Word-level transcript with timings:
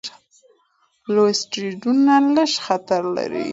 لوی 1.13 1.31
اسټروېډونه 1.35 2.13
لږ 2.35 2.51
خطر 2.65 3.01
لري. 3.15 3.45